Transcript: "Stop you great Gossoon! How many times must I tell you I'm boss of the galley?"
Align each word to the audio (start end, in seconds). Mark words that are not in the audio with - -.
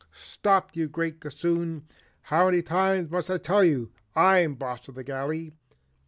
"Stop 0.23 0.75
you 0.75 0.89
great 0.89 1.19
Gossoon! 1.19 1.83
How 2.23 2.45
many 2.47 2.63
times 2.63 3.11
must 3.11 3.29
I 3.29 3.37
tell 3.37 3.63
you 3.63 3.91
I'm 4.15 4.55
boss 4.55 4.87
of 4.87 4.95
the 4.95 5.03
galley?" 5.03 5.53